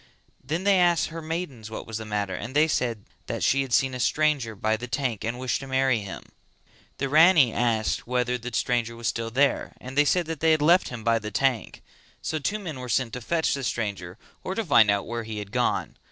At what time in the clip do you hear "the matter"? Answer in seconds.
1.99-2.33